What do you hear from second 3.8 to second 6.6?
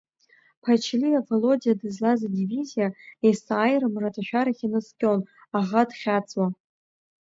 амраҭашәарахь инаскьон, аӷа дхьацауа.